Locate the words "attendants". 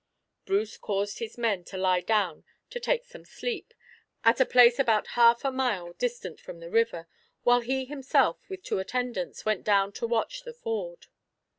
8.79-9.45